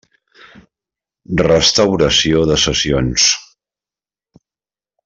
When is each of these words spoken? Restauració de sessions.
Restauració 1.49 2.43
de 2.53 2.59
sessions. 2.65 3.31